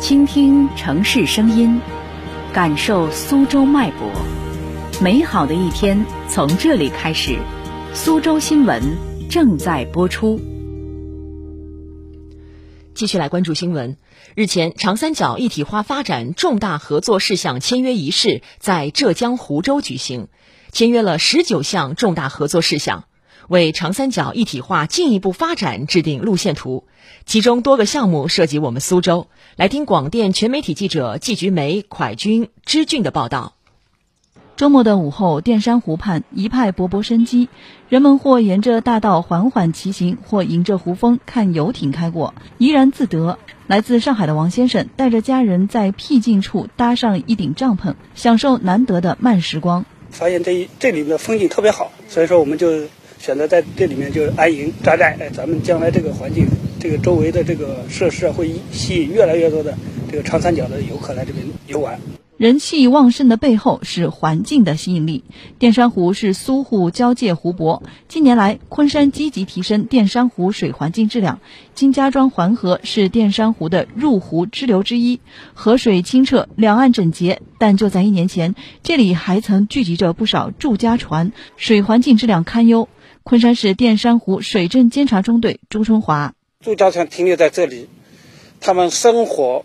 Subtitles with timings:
[0.00, 1.78] 倾听城市声音，
[2.54, 4.10] 感受苏州脉搏。
[5.02, 7.38] 美好的一天从这里开始。
[7.92, 8.82] 苏州新闻
[9.28, 10.40] 正在播出。
[12.94, 13.98] 继续来关注新闻。
[14.34, 20.28] 日前，长三角一体化发展重大合作事项签约仪式在浙江湖州举行，
[20.72, 23.04] 签约了十九项重大合作事项。
[23.50, 26.84] 为长三角一体化进一步发展制定路线图，
[27.26, 29.26] 其中多个项目涉及我们苏州。
[29.56, 33.54] 来听广电全媒体记者季菊梅、蒯军、支俊的报道。
[34.54, 37.48] 周末的午后，淀山湖畔一派勃勃生机，
[37.88, 43.36] 人们或沿着大道缓缓骑行，或迎着湖风看游艇开过，怡然自得。
[43.66, 49.84] 来自上海的王先生带着家人在僻静处搭上一顶帐篷，享受难得的慢时光。
[50.10, 52.68] 发现这这里的风景特别好，所以说我们就。
[53.20, 56.46] 选择在这里面就安营扎寨，哎，咱们将来这个环境，
[56.80, 59.76] 这个周围的这个设施，会吸引越来越多的
[60.10, 62.00] 这个长三角的游客来这边游玩。
[62.38, 65.24] 人气旺盛的背后是环境的吸引力。
[65.58, 71.40] 淀山湖是苏沪交界湖泊，近年来昆山积极提升淀山湖水环境质量。
[71.74, 75.20] 金家庄环河是淀山湖的入湖支流之一，
[75.52, 77.42] 河水清澈，两岸整洁。
[77.58, 82.88] 但就在一年前，这里还曾聚集着不少住家船，水环境质量堪忧。
[83.22, 87.88] 昆山市淀山湖水政监察中队朱春华，朱家村停留在这里，
[88.60, 89.64] 他们生活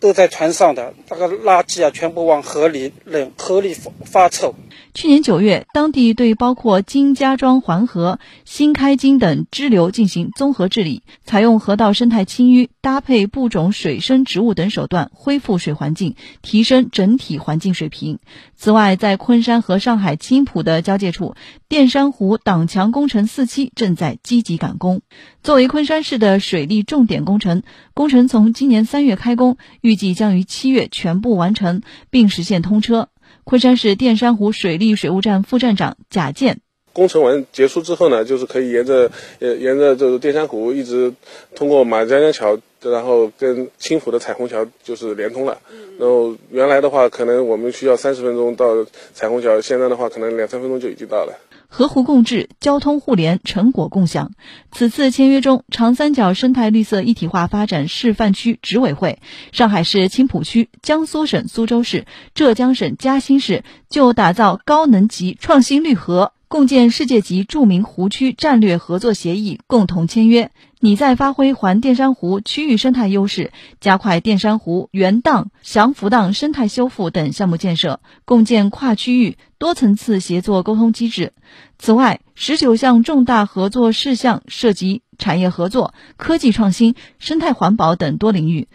[0.00, 3.74] 都在船上的，那个垃圾啊，全部往河里扔，河里
[4.04, 4.54] 发臭。
[4.94, 18.18] 去年九月，当地对包括金家庄环河、新开金等支流进行综合治理，采用河道生态清淤搭配布种水生植物等手段，恢复水环境，提升整体环境水平。
[18.56, 21.34] 此外，在昆山和上海青浦的交界处，
[21.68, 25.02] 淀山湖挡墙工程四期正在积极赶工。
[25.42, 27.62] 作为昆山市的水利重点工程，
[27.94, 33.08] 工程从今年三月开工，预计将于七月全部完成，并实现通车。
[33.44, 36.60] 昆山市淀山湖水利水务站副站长贾建，
[36.98, 41.14] 工程完结束之后呢，就是可以沿着呃沿着这个淀山湖一直
[41.54, 45.58] 通过马家江桥，然后跟青浦的彩虹桥就是连通了。
[46.00, 51.38] 然后原来的话，可能我们需要三十分钟到彩虹桥，现在的话可能两三分钟就已经到了。
[51.70, 54.32] 河湖共治，交通互联，成果共享。
[54.72, 59.18] 此次签约中，长三角生态绿色一体化发展示范区执委会、
[59.52, 66.32] 上海市青浦区、江苏省苏州市、浙江省嘉兴市就打造高能级创新绿河。
[66.48, 70.50] 共建世界级著名湖区战略合作协议，共同签约，
[70.80, 81.34] 拟在发挥环淀山湖区域生态优势，加快淀山湖原荡、祥福荡生态修复等项目建设，共建跨区域多层次协作沟通机制。
[81.78, 88.68] 此外，十九项重大合作事项涉及产业合作、科技创新、生态环保等多领域。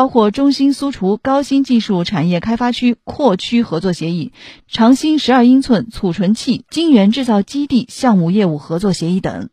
[0.00, 4.32] 包括中兴苏厨高新技术产业开发区扩区合作协议、
[4.66, 9.50] 长兴十二英寸储存器晶圆制造基地项目业务合作协议等。